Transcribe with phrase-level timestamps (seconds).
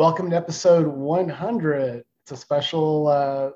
[0.00, 2.02] Welcome to episode 100.
[2.22, 3.50] It's a special uh,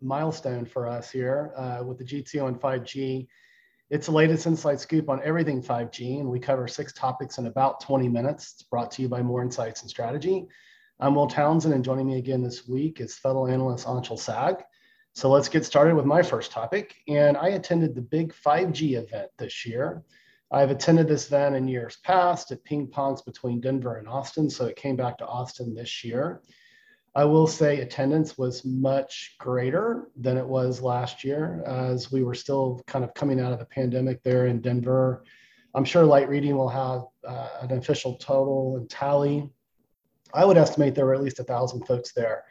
[0.00, 3.26] milestone for us here uh, with the G2 on 5G.
[3.90, 7.82] It's the latest insight scoop on everything 5G, and we cover six topics in about
[7.82, 8.54] 20 minutes.
[8.54, 10.46] It's brought to you by Moor Insights and Strategy.
[10.98, 14.64] I'm Will Townsend, and joining me again this week is fellow analyst Anshel Sag.
[15.14, 16.96] So let's get started with my first topic.
[17.06, 20.02] And I attended the big 5G event this year.
[20.52, 22.52] I've attended this event in years past.
[22.52, 26.42] It ping pongs between Denver and Austin, so it came back to Austin this year.
[27.14, 32.34] I will say attendance was much greater than it was last year, as we were
[32.34, 35.24] still kind of coming out of the pandemic there in Denver.
[35.74, 39.48] I'm sure Light Reading will have uh, an official total and tally.
[40.34, 42.44] I would estimate there were at least a thousand folks there.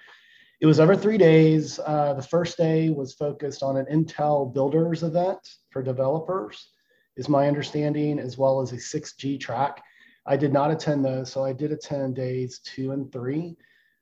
[0.60, 1.80] It was over three days.
[1.80, 5.40] Uh, the first day was focused on an Intel Builders event
[5.72, 6.72] for developers,
[7.16, 9.84] is my understanding, as well as a 6G track.
[10.26, 13.56] I did not attend those, so I did attend days two and three.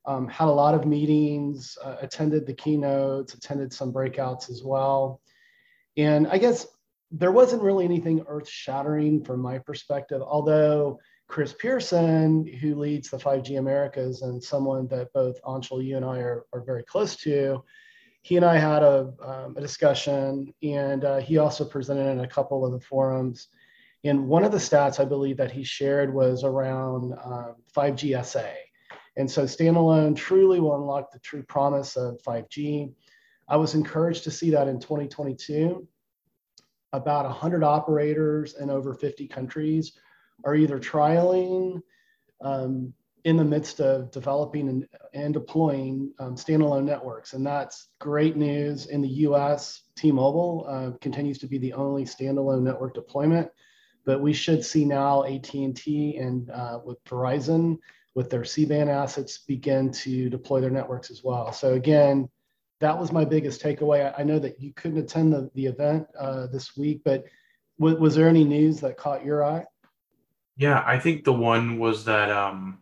[0.05, 5.21] Um, had a lot of meetings, uh, attended the keynotes, attended some breakouts as well.
[5.97, 6.67] And I guess
[7.11, 13.17] there wasn't really anything earth shattering from my perspective, although Chris Pearson, who leads the
[13.17, 17.63] 5G Americas and someone that both Anshel, you and I are, are very close to,
[18.21, 22.27] he and I had a, um, a discussion and uh, he also presented in a
[22.27, 23.47] couple of the forums.
[24.03, 28.45] And one of the stats I believe that he shared was around um, 5G SA.
[29.17, 32.93] And so standalone truly will unlock the true promise of 5G.
[33.47, 35.87] I was encouraged to see that in 2022.
[36.93, 39.93] About 100 operators in over 50 countries
[40.45, 41.81] are either trialing
[42.41, 47.33] um, in the midst of developing and, and deploying um, standalone networks.
[47.33, 48.87] And that's great news.
[48.87, 53.49] In the US, T Mobile uh, continues to be the only standalone network deployment.
[54.05, 57.77] But we should see now AT&T and uh, with Verizon
[58.15, 61.51] with their C-band assets begin to deploy their networks as well.
[61.53, 62.27] So again,
[62.79, 64.13] that was my biggest takeaway.
[64.13, 67.25] I, I know that you couldn't attend the, the event uh, this week, but
[67.79, 69.65] w- was there any news that caught your eye?
[70.57, 72.79] Yeah, I think the one was that um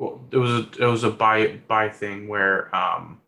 [0.00, 3.20] well it was a it was a buy buy thing where um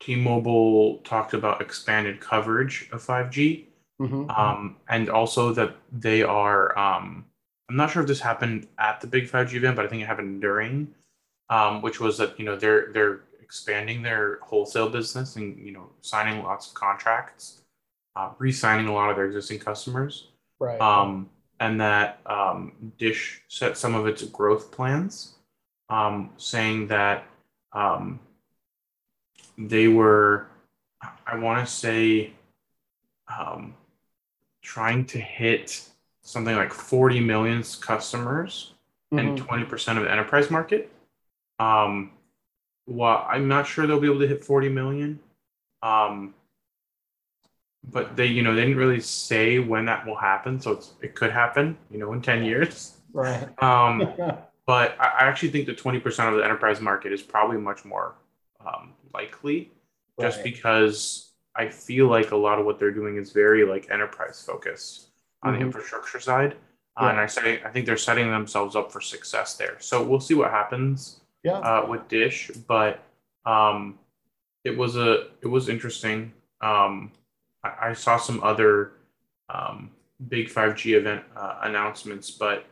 [0.00, 3.64] T-Mobile talked about expanded coverage of 5G.
[3.98, 4.28] Mm-hmm.
[4.28, 7.24] Um, and also that they are um,
[7.68, 10.06] I'm not sure if this happened at the big 5G event, but I think it
[10.06, 10.94] happened during,
[11.48, 15.88] um, which was that you know they're they're expanding their wholesale business and you know
[16.02, 17.62] signing lots of contracts,
[18.16, 20.28] uh, re-signing a lot of their existing customers.
[20.58, 20.80] Right.
[20.80, 25.36] Um, and that um, Dish set some of its growth plans,
[25.88, 27.26] um, saying that
[27.72, 28.20] um,
[29.58, 30.46] they were,
[31.26, 32.32] I want to say,
[33.28, 33.74] um,
[34.62, 35.88] trying to hit
[36.22, 38.72] something like 40 million customers
[39.12, 39.28] mm-hmm.
[39.28, 40.90] and 20% of the enterprise market.
[41.58, 42.12] Um,
[42.86, 45.20] well, I'm not sure they'll be able to hit 40 million.
[45.82, 46.34] Um,
[47.90, 50.60] but they, you know, they didn't really say when that will happen.
[50.60, 52.96] So it could happen, you know, in 10 years.
[53.12, 53.46] Right.
[53.62, 54.12] Um,
[54.66, 58.14] but I, actually think that 20% of the enterprise market is probably much more
[58.64, 59.70] um, likely
[60.18, 60.26] right.
[60.26, 64.42] just because I feel like a lot of what they're doing is very like enterprise
[64.44, 65.08] focused
[65.42, 65.60] on mm-hmm.
[65.60, 66.56] the infrastructure side.
[67.00, 69.76] Uh, And I say I think they're setting themselves up for success there.
[69.80, 71.58] So we'll see what happens yeah.
[71.58, 73.02] uh, with Dish, but
[73.44, 73.98] um,
[74.64, 76.32] it was a it was interesting.
[76.60, 77.12] Um,
[77.62, 78.92] I, I, saw some other
[79.50, 79.90] um,
[80.28, 82.64] big 5G event uh, announcements, but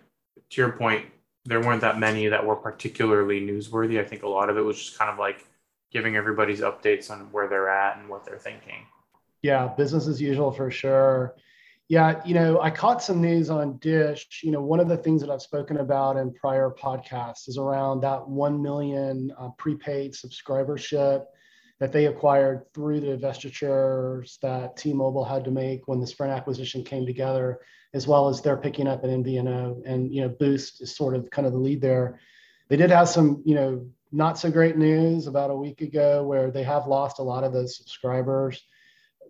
[0.51, 1.05] to your point,
[1.45, 4.01] there weren't that many that were particularly newsworthy.
[4.01, 5.45] I think a lot of it was just kind of like
[5.93, 8.87] giving everybody's updates on where they're at and what they're thinking.
[9.43, 11.35] Yeah, business as usual for sure.
[11.89, 14.41] Yeah, you know, I caught some news on Dish.
[14.43, 18.01] You know, one of the things that I've spoken about in prior podcasts is around
[18.01, 21.25] that 1 million uh, prepaid subscribership
[21.81, 26.85] that they acquired through the divestitures that T-Mobile had to make when the Sprint acquisition
[26.85, 27.59] came together,
[27.95, 29.83] as well as they're picking up an MVNO.
[29.85, 32.19] And, you know, Boost is sort of kind of the lead there.
[32.69, 36.51] They did have some, you know, not so great news about a week ago where
[36.51, 38.63] they have lost a lot of those subscribers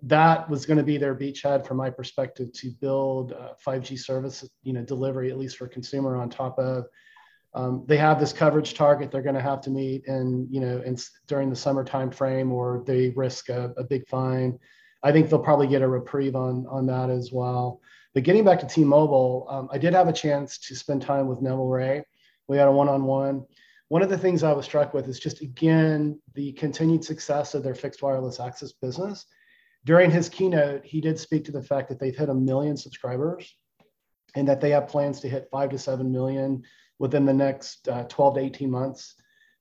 [0.03, 3.35] that was going to be their beachhead from my perspective to build
[3.65, 6.87] 5G service, you know, delivery at least for consumer on top of.
[7.55, 10.81] Um, they have this coverage target they're going to have to meet, and you know,
[10.81, 10.97] in,
[11.29, 14.59] during the summer time frame, or they risk a, a big fine.
[15.03, 17.83] I think they'll probably get a reprieve on on that as well.
[18.15, 21.41] But getting back to T-Mobile, um, I did have a chance to spend time with
[21.41, 22.05] Neville Ray.
[22.49, 23.45] We had a one-on-one.
[23.89, 27.63] One of the things I was struck with is just again the continued success of
[27.63, 29.27] their fixed wireless access business
[29.85, 33.53] during his keynote, he did speak to the fact that they've hit a million subscribers
[34.35, 36.63] and that they have plans to hit five to seven million
[36.99, 39.15] within the next uh, 12 to 18 months.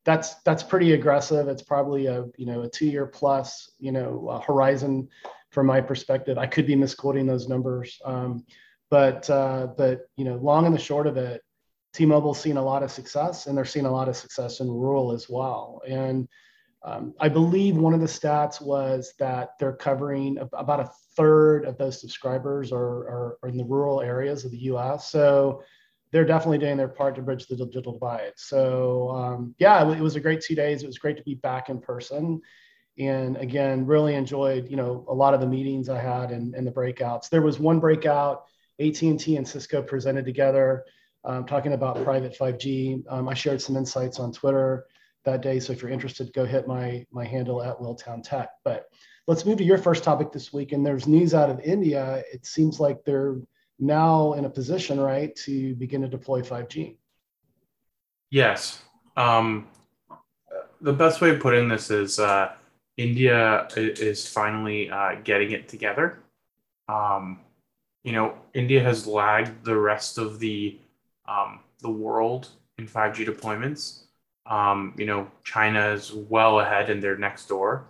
[0.03, 1.47] That's that's pretty aggressive.
[1.47, 5.09] It's probably a you know a two year plus you know horizon
[5.51, 6.37] from my perspective.
[6.37, 8.45] I could be misquoting those numbers, um,
[8.89, 11.41] but uh, but you know long and the short of it,
[11.93, 15.11] T-Mobile's seen a lot of success, and they're seeing a lot of success in rural
[15.11, 15.81] as well.
[15.87, 16.27] And
[16.83, 21.77] um, I believe one of the stats was that they're covering about a third of
[21.77, 25.07] those subscribers are, are, are in the rural areas of the U.S.
[25.07, 25.63] So
[26.11, 28.33] they're definitely doing their part to bridge the digital divide.
[28.35, 30.81] So um, yeah, it was a great two days.
[30.81, 32.41] It was great to be back in person,
[32.97, 36.65] and again, really enjoyed you know a lot of the meetings I had and, and
[36.65, 37.29] the breakouts.
[37.29, 38.43] There was one breakout,
[38.79, 40.83] AT&T and Cisco presented together,
[41.23, 43.03] um, talking about private 5G.
[43.09, 44.85] Um, I shared some insights on Twitter
[45.23, 45.59] that day.
[45.59, 48.49] So if you're interested, go hit my my handle at Willtown Tech.
[48.63, 48.85] But
[49.27, 50.71] let's move to your first topic this week.
[50.71, 52.23] And there's news out of India.
[52.33, 53.37] It seems like they're
[53.79, 56.97] now in a position, right, to begin to deploy 5G.
[58.29, 58.81] Yes.
[59.17, 59.67] Um,
[60.79, 62.53] the best way of putting this is uh,
[63.01, 66.19] India is finally uh, getting it together.
[66.87, 67.39] Um,
[68.03, 70.77] you know, India has lagged the rest of the
[71.27, 74.03] um, the world in 5G deployments.
[74.45, 77.85] Um, you know, China is well ahead and they're next door.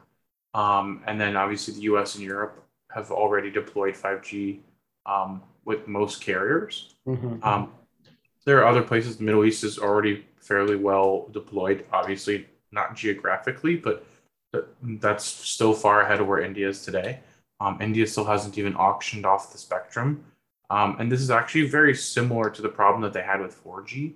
[0.54, 4.60] Um, and then obviously the US and Europe have already deployed 5G
[5.06, 6.94] um, with most carriers.
[7.08, 7.44] Mm-hmm.
[7.44, 7.72] Um,
[8.46, 13.76] there are other places, the Middle East is already fairly well deployed, obviously not geographically,
[13.76, 14.06] but
[14.84, 17.20] that's still far ahead of where India is today.
[17.60, 20.26] Um, India still hasn't even auctioned off the spectrum.
[20.70, 24.14] Um, and this is actually very similar to the problem that they had with 4G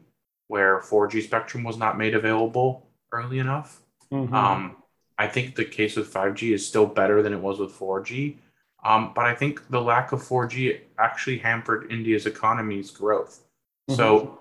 [0.48, 3.82] where 4G spectrum was not made available early enough.
[4.12, 4.34] Mm-hmm.
[4.34, 4.78] Um,
[5.18, 8.38] I think the case with 5G is still better than it was with 4G.
[8.84, 13.42] Um, but I think the lack of 4G actually hampered India's economy's growth.
[13.90, 13.96] Mm-hmm.
[13.96, 14.40] So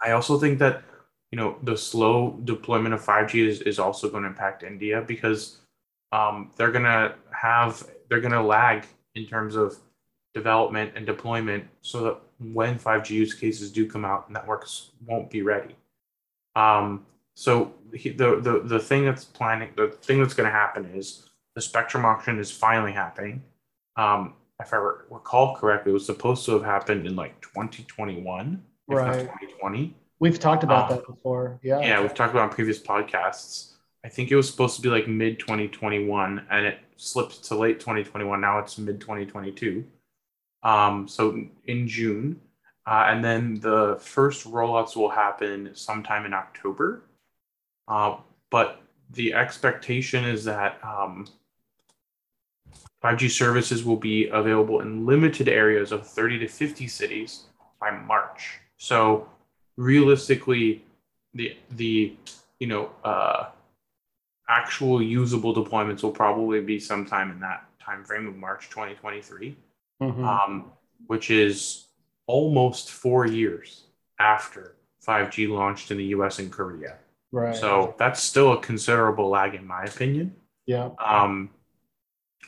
[0.02, 0.82] I also think that
[1.34, 5.56] you know the slow deployment of 5G is, is also going to impact India because
[6.12, 8.86] um, they're going to have they're going to lag
[9.16, 9.76] in terms of
[10.32, 12.20] development and deployment so that
[12.52, 15.74] when 5G use cases do come out, networks won't be ready.
[16.54, 17.04] Um,
[17.34, 21.60] so the, the the thing that's planning, the thing that's going to happen is the
[21.60, 23.42] spectrum auction is finally happening.
[23.96, 29.18] Um, if I recall correctly, it was supposed to have happened in like 2021, right.
[29.18, 29.96] 2020.
[30.20, 31.58] We've talked about um, that before.
[31.62, 31.80] Yeah.
[31.80, 33.72] Yeah, we've talked about previous podcasts.
[34.04, 37.80] I think it was supposed to be like mid 2021 and it slipped to late
[37.80, 38.40] 2021.
[38.40, 39.84] Now it's mid 2022
[40.64, 42.40] um, so in June.
[42.86, 47.04] Uh, and then the first rollouts will happen sometime in October.
[47.88, 48.16] Uh,
[48.50, 51.26] but the expectation is that um,
[53.02, 57.44] 5G services will be available in limited areas of 30 to 50 cities
[57.80, 58.60] by March.
[58.76, 59.28] So
[59.76, 60.84] realistically,
[61.34, 62.16] the the
[62.58, 63.46] you know uh,
[64.48, 69.56] actual usable deployments will probably be sometime in that time frame of March 2023
[70.02, 70.24] mm-hmm.
[70.24, 70.72] um,
[71.06, 71.86] which is
[72.26, 73.84] almost four years
[74.18, 74.74] after
[75.06, 76.96] 5G launched in the US and Korea.
[77.32, 77.54] Right.
[77.54, 80.34] So that's still a considerable lag, in my opinion.
[80.66, 80.90] Yeah.
[81.04, 81.50] Um,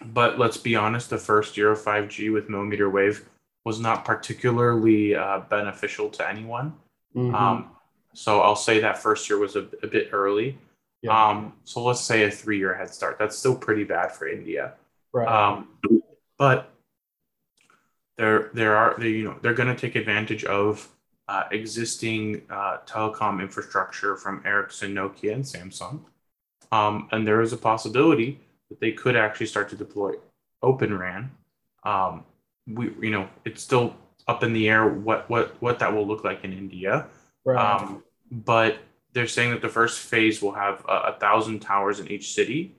[0.04, 3.28] but let's be honest, the first year of 5G with millimeter wave
[3.64, 6.74] was not particularly uh, beneficial to anyone.
[7.16, 7.34] Mm-hmm.
[7.34, 7.70] Um,
[8.12, 10.58] so I'll say that first year was a, a bit early.
[11.02, 11.28] Yeah.
[11.28, 13.18] Um, so let's say a three year head start.
[13.18, 14.74] That's still pretty bad for India.
[15.12, 15.28] Right.
[15.28, 15.68] Um,
[16.38, 16.72] but
[18.16, 20.88] there there are they, you know they're going to take advantage of
[21.28, 26.00] uh, existing uh, telecom infrastructure from Ericsson, Nokia, and Samsung,
[26.72, 30.12] um, and there is a possibility that they could actually start to deploy
[30.62, 31.30] Open RAN.
[31.84, 32.24] Um,
[32.66, 33.94] we you know it's still
[34.28, 37.06] up in the air what what what that will look like in India,
[37.44, 37.80] right.
[37.80, 38.78] um, but
[39.12, 42.74] they're saying that the first phase will have a, a thousand towers in each city,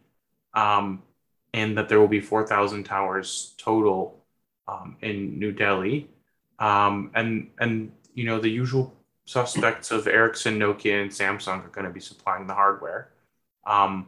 [0.54, 1.01] um,
[1.54, 4.24] and that there will be four thousand towers total
[4.68, 6.08] um, in New Delhi,
[6.60, 8.94] um, and and you know the usual
[9.25, 13.10] suspects of Ericsson, Nokia, and Samsung are going to be supplying the hardware.
[13.66, 14.08] Um,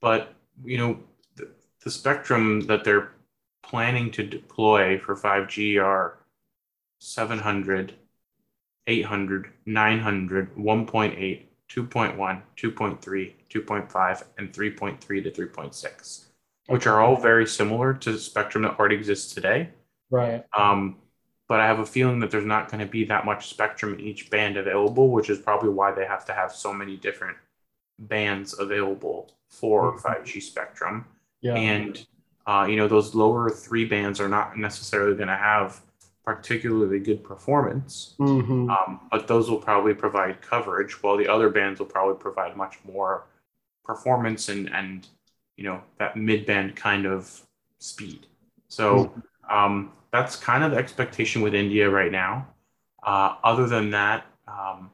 [0.00, 0.98] but you know
[1.36, 1.48] the,
[1.84, 3.10] the spectrum that they're
[3.62, 6.18] planning to deploy for 5G are
[7.02, 7.94] 700,
[8.86, 16.24] 800, 900, 1.8, 2.1, 2.3, 2.5, and 3.3 to 3.6,
[16.68, 19.70] which are all very similar to the spectrum that already exists today.
[20.10, 20.44] Right.
[20.56, 20.96] Um,
[21.48, 24.00] but I have a feeling that there's not going to be that much spectrum in
[24.00, 27.36] each band available, which is probably why they have to have so many different
[27.98, 30.06] bands available for mm-hmm.
[30.06, 31.04] 5G spectrum.
[31.40, 31.56] Yeah.
[31.56, 32.06] And
[32.46, 35.80] uh, you know those lower three bands are not necessarily going to have
[36.24, 38.14] particularly good performance.
[38.18, 38.70] Mhm.
[38.70, 42.78] Um, but those will probably provide coverage, while the other bands will probably provide much
[42.84, 43.26] more
[43.84, 45.08] performance and and
[45.56, 47.42] you know that mid band kind of
[47.78, 48.26] speed.
[48.68, 49.12] So
[49.50, 52.46] um, that's kind of the expectation with India right now.
[53.02, 54.90] Uh, other than that, um,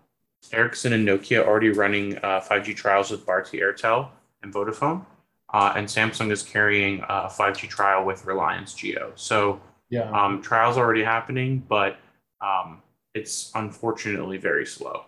[0.53, 4.09] Ericsson and Nokia already running uh, 5G trials with Bharti Airtel
[4.43, 5.05] and Vodafone,
[5.53, 9.13] uh, and Samsung is carrying a 5G trial with Reliance Jio.
[9.15, 10.11] So Yeah.
[10.11, 11.99] um, trials already happening, but
[12.41, 12.83] um,
[13.15, 15.05] it's unfortunately very slow.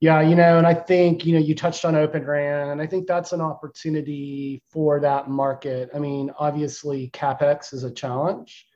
[0.00, 2.86] Yeah, you know, and I think, you know, you touched on Open RAN, and I
[2.86, 5.90] think that's an opportunity for that market.
[5.94, 8.66] I mean, obviously, CapEx is a challenge.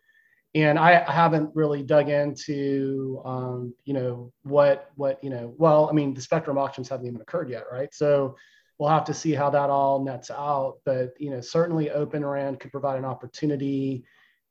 [0.57, 5.93] And I haven't really dug into, um, you know, what, what, you know, well, I
[5.93, 7.93] mean, the spectrum auctions haven't even occurred yet, right?
[7.93, 8.37] So
[8.79, 10.77] we'll have to see how that all nets out.
[10.85, 14.05] But, you know, certainly Open RAN could provide an opportunity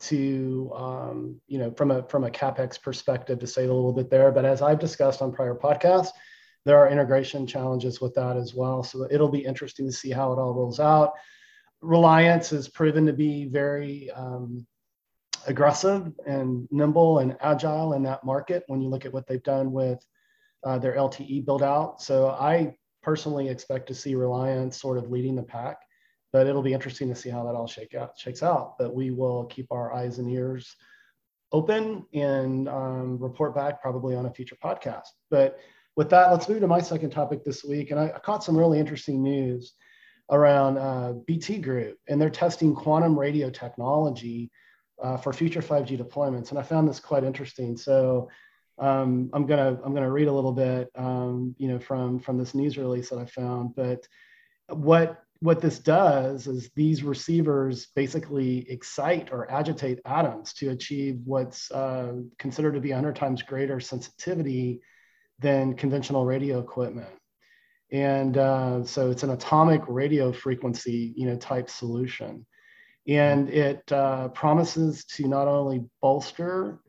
[0.03, 4.09] to, um, you know, from a, from a CapEx perspective to save a little bit
[4.09, 4.31] there.
[4.31, 6.09] But as I've discussed on prior podcasts,
[6.65, 8.83] there are integration challenges with that as well.
[8.83, 11.13] So it'll be interesting to see how it all rolls out.
[11.81, 14.65] Reliance has proven to be very um,
[15.47, 19.71] aggressive and nimble and agile in that market when you look at what they've done
[19.71, 20.05] with
[20.63, 22.01] uh, their LTE build out.
[22.01, 25.77] So I personally expect to see Reliance sort of leading the pack,
[26.33, 28.75] but it'll be interesting to see how that all shake out, shakes out.
[28.79, 30.75] But we will keep our eyes and ears
[31.51, 35.07] open and um, report back probably on a future podcast.
[35.29, 35.59] But
[35.95, 37.91] with that, let's move to my second topic this week.
[37.91, 39.73] And I, I caught some really interesting news
[40.31, 44.49] around uh, BT Group, and they're testing quantum radio technology
[45.01, 46.49] uh, for future 5G deployments.
[46.49, 47.77] And I found this quite interesting.
[47.77, 48.29] So
[48.79, 52.55] um, I'm gonna I'm gonna read a little bit, um, you know, from from this
[52.55, 53.75] news release that I found.
[53.75, 54.07] But
[54.69, 61.69] what what this does is these receivers basically excite or agitate atoms to achieve what's
[61.71, 64.79] uh, considered to be 100 times greater sensitivity
[65.39, 67.09] than conventional radio equipment.
[67.91, 72.45] And uh, so it's an atomic radio frequency, you know, type solution.
[73.05, 76.79] And it uh, promises to not only bolster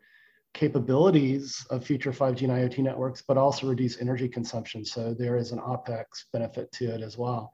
[0.53, 4.85] capabilities of future 5G and IoT networks, but also reduce energy consumption.
[4.85, 7.53] So there is an OPEX benefit to it as well.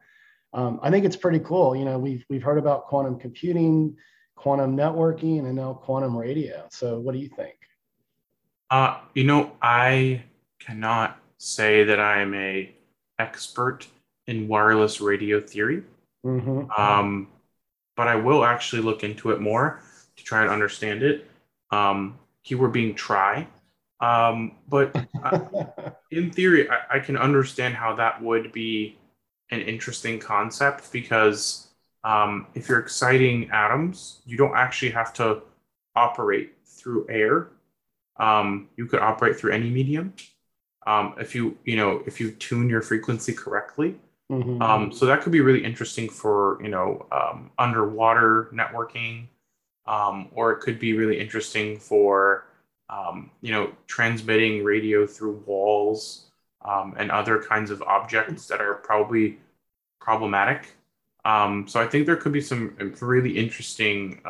[0.52, 1.76] Um, I think it's pretty cool.
[1.76, 3.96] You know, we've, we've heard about quantum computing,
[4.34, 6.66] quantum networking, and now quantum radio.
[6.70, 7.56] So what do you think?
[8.70, 10.22] Uh, you know, I
[10.60, 12.74] cannot say that I am a
[13.18, 13.86] expert
[14.26, 15.82] in wireless radio theory.
[16.24, 16.70] Mm-hmm.
[16.80, 17.28] Um,
[17.96, 19.82] but I will actually look into it more
[20.16, 21.28] to try and understand it.
[21.70, 23.46] Um, keyword being try.
[24.00, 25.40] Um, but uh,
[26.10, 28.96] in theory, I, I, can understand how that would be
[29.50, 31.68] an interesting concept because
[32.04, 35.42] um, if you're exciting atoms, you don't actually have to
[35.94, 37.48] operate through air.
[38.16, 40.14] Um, you could operate through any medium
[40.86, 43.96] um, if you you know if you tune your frequency correctly.
[44.30, 44.62] Mm-hmm.
[44.62, 49.26] Um, so that could be really interesting for you know um, underwater networking,
[49.86, 52.46] um, or it could be really interesting for
[52.88, 56.29] um, you know transmitting radio through walls
[56.62, 59.38] um, and other kinds of objects that are probably
[60.00, 60.74] problematic.
[61.24, 64.22] Um, so I think there could be some really interesting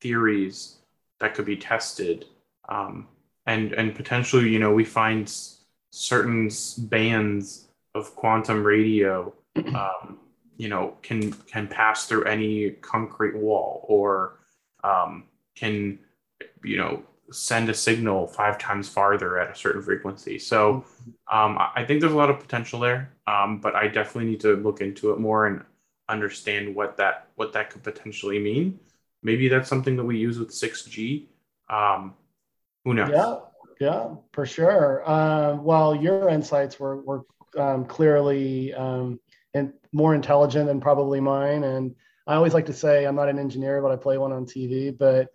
[0.00, 0.76] theories
[1.18, 2.26] that could be tested,
[2.68, 5.28] and and potentially you know we find
[5.90, 9.32] certain bands of quantum radio,
[9.74, 10.18] um,
[10.56, 14.38] you know, can can pass through any concrete wall or
[14.84, 15.98] um, can,
[16.64, 20.38] you know, send a signal five times farther at a certain frequency.
[20.38, 20.84] So
[21.30, 24.56] um, I think there's a lot of potential there, um, but I definitely need to
[24.56, 25.62] look into it more and
[26.08, 28.80] understand what that what that could potentially mean.
[29.22, 31.26] Maybe that's something that we use with 6G.
[31.68, 32.14] Um,
[32.84, 33.10] who knows?
[33.12, 33.36] Yeah,
[33.80, 35.02] yeah, for sure.
[35.08, 37.24] Uh, well, your insights were were
[37.58, 39.20] um, clearly um,
[39.54, 41.64] and more intelligent than probably mine.
[41.64, 41.94] And
[42.26, 44.96] I always like to say I'm not an engineer, but I play one on TV.
[44.96, 45.28] But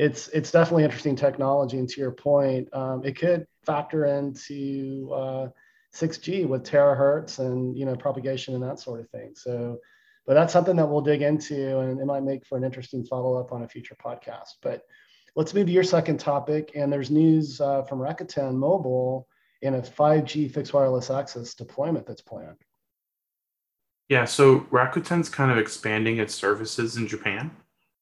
[0.00, 1.78] it's it's definitely interesting technology.
[1.78, 5.48] And to your point, um, it could factor into uh,
[5.94, 9.32] 6G with terahertz and you know propagation and that sort of thing.
[9.36, 9.78] So,
[10.26, 13.38] but that's something that we'll dig into, and it might make for an interesting follow
[13.38, 14.54] up on a future podcast.
[14.62, 14.84] But
[15.36, 16.72] let's move to your second topic.
[16.74, 19.28] And there's news uh, from Rakuten Mobile
[19.60, 22.56] in a 5G fixed wireless access deployment that's planned.
[24.08, 27.50] Yeah, so Rakuten's kind of expanding its services in Japan.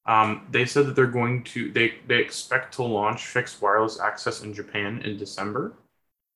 [0.09, 4.41] Um, they said that they're going to they they expect to launch fixed wireless access
[4.41, 5.73] in Japan in December,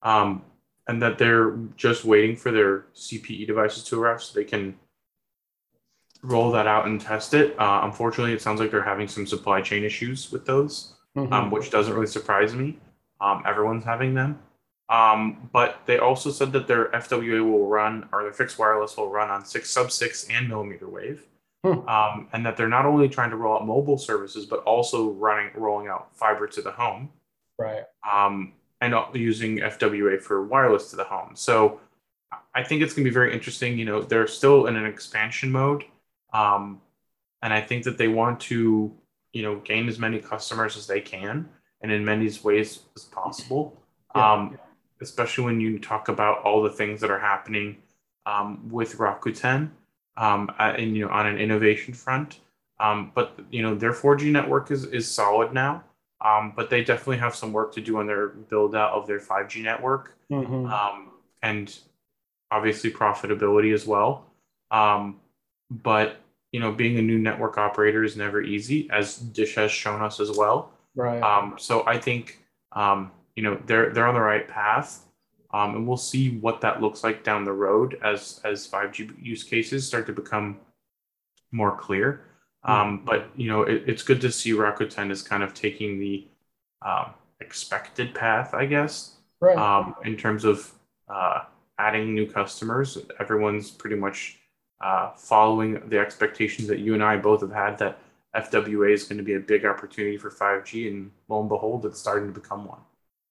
[0.03, 0.43] um,
[0.87, 4.75] and that they're just waiting for their CPE devices to arrive so they can
[6.21, 7.59] roll that out and test it.
[7.59, 10.93] Uh, unfortunately, it sounds like they're having some supply chain issues with those.
[11.15, 11.33] mm-hmm.
[11.33, 12.77] um, which doesn't really surprise me.
[13.21, 14.39] Um, everyone's having them.
[14.89, 19.09] Um, but they also said that their FWA will run, or their fixed wireless will
[19.09, 21.25] run on six sub six and millimeter wave.
[21.63, 21.87] Hmm.
[21.87, 25.51] Um, and that they're not only trying to roll out mobile services, but also running
[25.55, 27.09] rolling out fiber to the home.
[27.57, 27.83] Right.
[28.09, 31.31] Um, and using FWA for wireless to the home.
[31.35, 31.79] So
[32.53, 33.77] I think it's going to be very interesting.
[33.77, 35.85] You know, they're still in an expansion mode.
[36.33, 36.81] Um,
[37.41, 38.93] and I think that they want to,
[39.31, 41.47] you know, gain as many customers as they can
[41.81, 43.81] and in many ways as possible.
[44.15, 44.33] Yeah.
[44.33, 44.59] Um,
[45.01, 47.77] especially when you talk about all the things that are happening
[48.25, 49.71] um, with Rakuten
[50.17, 52.39] um, and you know on an innovation front.
[52.79, 55.83] Um, but you know their 4G network is is solid now,
[56.21, 59.19] um, but they definitely have some work to do on their build out of their
[59.19, 60.65] 5G network, mm-hmm.
[60.65, 61.77] um, and
[62.51, 64.25] obviously profitability as well.
[64.71, 65.19] Um,
[65.69, 66.17] but
[66.51, 70.19] you know, being a new network operator is never easy, as Dish has shown us
[70.19, 70.71] as well.
[70.95, 71.21] Right.
[71.21, 72.39] Um, so I think
[72.73, 75.05] um, you know they're they're on the right path.
[75.53, 79.43] Um, and we'll see what that looks like down the road as as 5G use
[79.43, 80.59] cases start to become
[81.51, 82.21] more clear.
[82.63, 83.05] Um, mm-hmm.
[83.05, 86.27] but you know, it, it's good to see Rakuten is kind of taking the
[86.81, 89.57] um, expected path, I guess, right.
[89.57, 90.71] um, in terms of
[91.07, 91.41] uh,
[91.77, 92.97] adding new customers.
[93.19, 94.39] Everyone's pretty much
[94.81, 97.99] uh, following the expectations that you and I both have had that
[98.35, 101.99] FWA is going to be a big opportunity for 5G, and lo and behold, it's
[101.99, 102.79] starting to become one.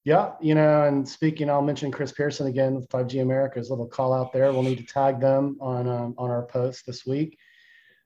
[0.04, 4.12] Yeah, you know, and speaking, I'll mention Chris Pearson again with 5G America's little call
[4.12, 4.52] out there.
[4.52, 7.38] We'll need to tag them on um, on our post this week.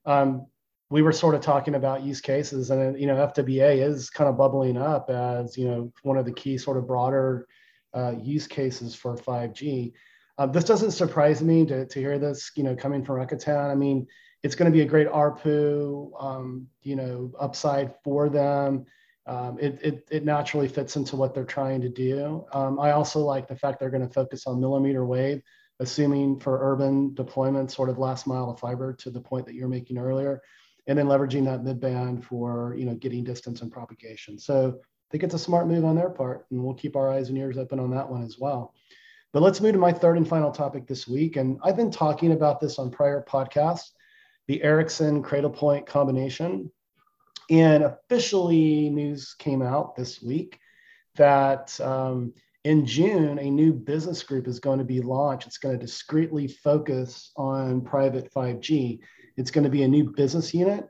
[0.05, 0.47] Um,
[0.91, 4.37] we were sort of talking about use cases, and you know, FWA is kind of
[4.37, 7.47] bubbling up as you know one of the key sort of broader
[7.95, 9.93] uh, use cases for 5G.
[10.39, 13.71] Uh, this doesn't surprise me to, to hear this, you know, coming from Rakuten.
[13.71, 14.07] I mean,
[14.43, 18.85] it's going to be a great ARPU, um, you know, upside for them
[19.27, 22.47] um, it, it, it, naturally fits into what they're trying to do.
[22.53, 25.43] Um, I also like the fact they're going to focus on millimeter wave,
[25.81, 29.69] assuming for urban deployment, sort of last mile of fiber to the point that you're
[29.69, 30.41] making earlier,
[30.87, 34.39] and then leveraging that midband for you know getting distance and propagation.
[34.39, 37.29] So I think it's a smart move on their part, and we'll keep our eyes
[37.29, 38.75] and ears open on that one as well.
[39.33, 42.31] But let's move to my third and final topic this week, and I've been talking
[42.31, 43.91] about this on prior podcasts,
[44.47, 46.71] the Ericsson Cradlepoint combination
[47.51, 50.59] and officially, news came out this week
[51.17, 52.33] that um,
[52.65, 55.47] in June, a new business group is going to be launched.
[55.47, 58.99] It's going to discreetly focus on private 5G.
[59.37, 60.89] It's going to be a new business unit.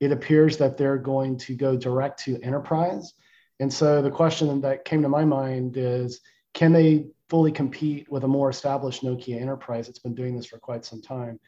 [0.00, 3.12] It appears that they're going to go direct to enterprise.
[3.60, 6.20] And so the question that came to my mind is
[6.54, 10.58] can they fully compete with a more established Nokia enterprise that's been doing this for
[10.58, 11.38] quite some time?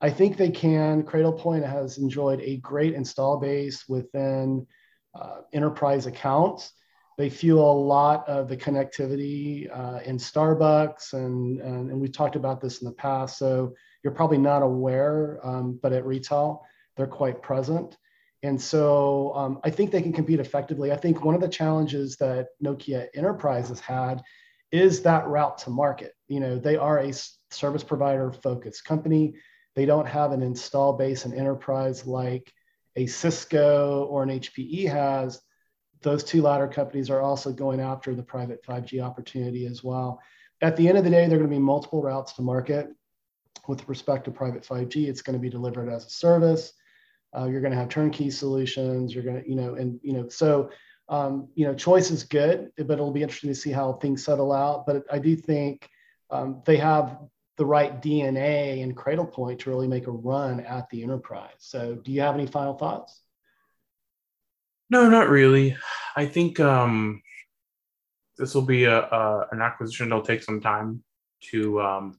[0.00, 1.02] I think they can.
[1.02, 4.66] Cradlepoint has enjoyed a great install base within
[5.14, 6.72] uh, enterprise accounts.
[7.18, 12.36] They fuel a lot of the connectivity uh, in Starbucks, and, and, and, we've talked
[12.36, 13.36] about this in the past.
[13.36, 16.64] So you're probably not aware, um, but at retail,
[16.96, 17.98] they're quite present.
[18.42, 20.92] And so um, I think they can compete effectively.
[20.92, 24.22] I think one of the challenges that Nokia Enterprise has had
[24.72, 26.14] is that route to market.
[26.28, 27.12] You know, they are a
[27.50, 29.34] service provider focused company
[29.74, 32.52] they don't have an install base and enterprise like
[32.96, 35.40] a Cisco or an HPE has.
[36.02, 40.20] Those two latter companies are also going after the private 5G opportunity as well.
[40.62, 42.88] At the end of the day, there are going to be multiple routes to market
[43.68, 45.08] with respect to private 5G.
[45.08, 46.72] It's going to be delivered as a service.
[47.36, 49.14] Uh, you're going to have turnkey solutions.
[49.14, 50.70] You're going to, you know, and you know, so
[51.08, 54.52] um, you know, choice is good, but it'll be interesting to see how things settle
[54.52, 54.86] out.
[54.86, 55.88] But I do think
[56.30, 57.18] um, they have
[57.60, 61.58] the right DNA and Cradlepoint to really make a run at the enterprise.
[61.58, 63.20] So, do you have any final thoughts?
[64.88, 65.76] No, not really.
[66.16, 67.20] I think um,
[68.38, 71.04] this will be a, a, an acquisition that'll take some time
[71.50, 72.18] to um,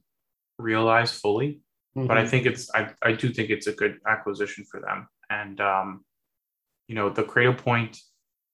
[0.58, 1.60] realize fully.
[1.96, 2.06] Mm-hmm.
[2.06, 2.30] But I mm-hmm.
[2.30, 5.08] think it's I, I do think it's a good acquisition for them.
[5.28, 6.04] And um,
[6.86, 7.98] you know, the Cradlepoint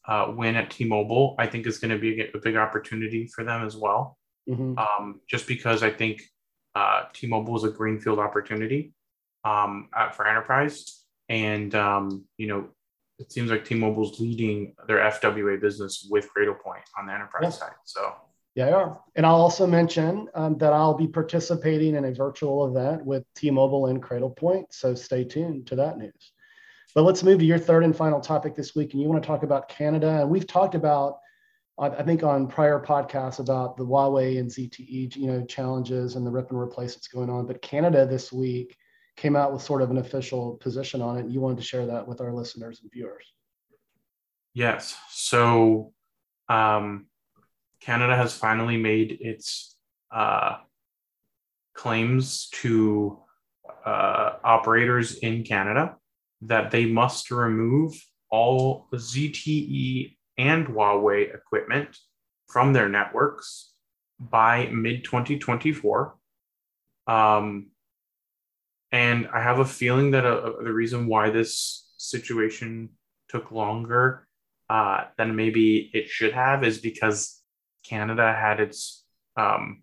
[0.06, 3.66] uh, win at T-Mobile, I think is going to be a big opportunity for them
[3.66, 4.16] as well.
[4.48, 4.78] Mm-hmm.
[4.78, 6.22] Um, just because I think
[6.78, 8.92] uh, T-Mobile is a greenfield opportunity
[9.44, 12.68] um, for enterprise, and um, you know
[13.18, 17.58] it seems like T-Mobile's leading their FWA business with Cradlepoint on the enterprise yes.
[17.58, 17.72] side.
[17.84, 18.14] So
[18.54, 23.04] yeah, yeah, and I'll also mention um, that I'll be participating in a virtual event
[23.04, 24.66] with T-Mobile and Cradlepoint.
[24.70, 26.32] So stay tuned to that news.
[26.94, 29.26] But let's move to your third and final topic this week, and you want to
[29.26, 30.20] talk about Canada.
[30.20, 31.18] And we've talked about
[31.80, 36.30] I think on prior podcasts about the Huawei and ZTE, you know, challenges and the
[36.30, 37.46] rip and replace that's going on.
[37.46, 38.76] But Canada this week
[39.16, 41.26] came out with sort of an official position on it.
[41.26, 43.32] You wanted to share that with our listeners and viewers.
[44.54, 44.96] Yes.
[45.10, 45.92] So
[46.48, 47.06] um,
[47.80, 49.76] Canada has finally made its
[50.10, 50.56] uh,
[51.74, 53.20] claims to
[53.86, 55.94] uh, operators in Canada
[56.42, 57.94] that they must remove
[58.30, 61.96] all ZTE and Huawei equipment
[62.46, 63.72] from their networks
[64.18, 66.14] by mid 2024.
[67.06, 67.66] Um,
[68.90, 72.90] and I have a feeling that uh, the reason why this situation
[73.28, 74.26] took longer
[74.70, 77.42] uh, than maybe it should have is because
[77.84, 79.04] Canada had its,
[79.36, 79.82] um,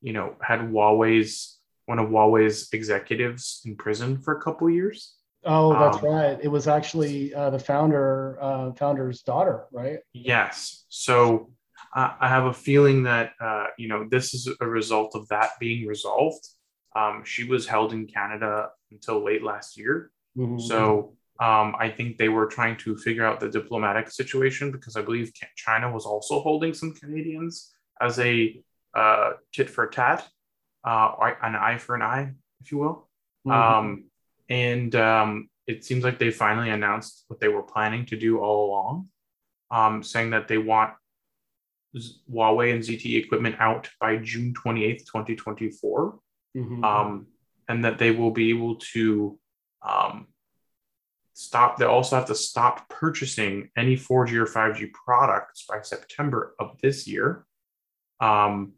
[0.00, 5.14] you know, had Huawei's one of Huawei's executives in prison for a couple years.
[5.44, 6.38] Oh, that's um, right.
[6.42, 9.98] It was actually uh, the founder, uh, founder's daughter, right?
[10.12, 10.84] Yes.
[10.88, 11.50] So
[11.94, 15.50] uh, I have a feeling that uh, you know this is a result of that
[15.60, 16.46] being resolved.
[16.96, 20.10] Um, she was held in Canada until late last year.
[20.36, 20.60] Mm-hmm.
[20.60, 25.02] So um, I think they were trying to figure out the diplomatic situation because I
[25.02, 28.60] believe China was also holding some Canadians as a
[28.94, 30.26] uh, tit for tat,
[30.84, 31.10] uh,
[31.42, 33.08] an eye for an eye, if you will.
[33.46, 34.02] Mm-hmm.
[34.48, 38.66] And um, it seems like they finally announced what they were planning to do all
[38.66, 39.08] along,
[39.70, 40.92] um, saying that they want
[42.30, 46.18] Huawei and ZTE equipment out by June 28th, 2024,
[46.56, 46.84] mm-hmm.
[46.84, 47.26] um,
[47.68, 49.38] and that they will be able to
[49.82, 50.26] um,
[51.32, 51.76] stop.
[51.76, 57.06] They also have to stop purchasing any 4G or 5G products by September of this
[57.06, 57.46] year,
[58.20, 58.72] um,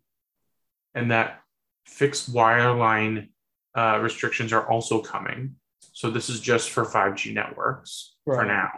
[0.95, 1.41] and that
[1.87, 3.29] fixed wireline
[3.77, 5.55] uh, restrictions are also coming.
[5.93, 8.37] So this is just for 5G networks right.
[8.37, 8.71] for now.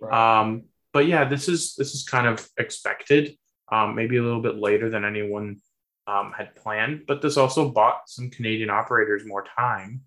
[0.00, 0.40] Right.
[0.40, 3.36] Um, but yeah, this is this is kind of expected.
[3.70, 5.60] Um, maybe a little bit later than anyone
[6.06, 10.00] um, had planned, but this also bought some Canadian operators more time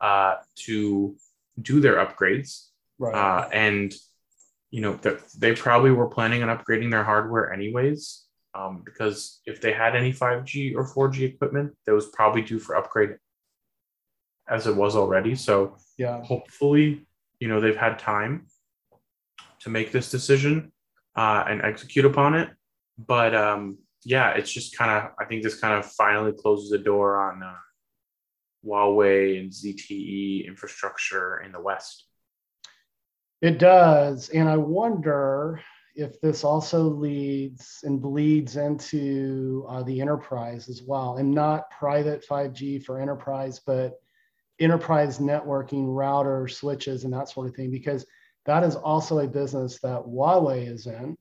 [0.00, 1.16] uh, to
[1.60, 2.68] do their upgrades.
[2.98, 3.14] Right.
[3.14, 3.92] Uh, and
[4.70, 4.98] you know
[5.36, 8.24] they probably were planning on upgrading their hardware anyways,
[8.54, 12.76] um, because if they had any 5G or 4G equipment, that was probably due for
[12.76, 13.16] upgrade
[14.50, 15.34] as it was already.
[15.34, 17.06] So yeah, hopefully,
[17.38, 18.46] you know, they've had time
[19.60, 20.72] to make this decision
[21.16, 22.50] uh, and execute upon it.
[22.98, 26.78] But um, yeah, it's just kind of I think this kind of finally closes the
[26.78, 27.54] door on uh,
[28.64, 32.04] Huawei and ZTE infrastructure in the West.
[33.40, 35.62] It does, and I wonder
[35.94, 42.24] if this also leads and bleeds into uh, the enterprise as well, and not private
[42.26, 44.00] 5G for enterprise, but
[44.60, 48.06] enterprise networking, router, switches, and that sort of thing, because
[48.46, 51.16] that is also a business that Huawei is in.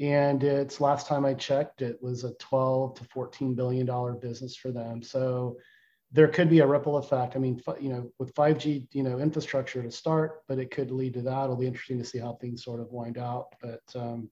[0.00, 4.56] And it's last time I checked, it was a 12 to 14 billion dollar business
[4.56, 5.02] for them.
[5.02, 5.58] So
[6.10, 7.36] there could be a ripple effect.
[7.36, 11.14] I mean, you know, with 5G, you know, infrastructure to start, but it could lead
[11.14, 11.44] to that.
[11.44, 13.54] It'll be interesting to see how things sort of wind out.
[13.62, 14.30] But um,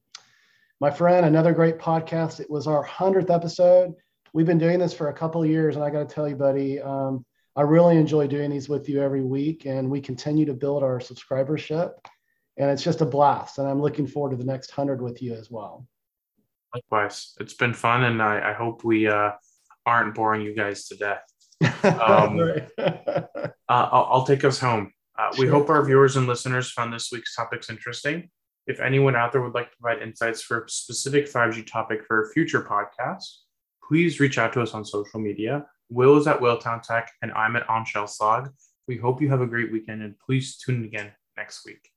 [0.81, 2.41] my friend, another great podcast.
[2.41, 3.95] It was our hundredth episode.
[4.33, 6.37] We've been doing this for a couple of years, and I got to tell you,
[6.37, 7.25] buddy, um,
[7.57, 10.99] I really enjoy doing these with you every week, and we continue to build our
[10.99, 11.93] subscribership.
[12.57, 13.59] And it's just a blast.
[13.59, 15.87] And I'm looking forward to the next hundred with you as well.
[16.75, 19.33] Likewise, it's been fun, and I, I hope we uh,
[19.85, 21.25] aren't boring you guys to death.
[21.83, 22.39] Um,
[22.79, 23.23] uh,
[23.69, 24.93] I'll, I'll, take us home.
[25.19, 28.29] Uh, we hope our viewers and listeners found this week's topics interesting.
[28.67, 32.23] If anyone out there would like to provide insights for a specific 5G topic for
[32.23, 33.25] a future podcast,
[33.87, 37.57] please reach out to us on social media Will is at Willtown Tech, and I'm
[37.57, 38.49] at Anshel Sag.
[38.87, 41.91] We hope you have a great weekend, and please tune in again next week.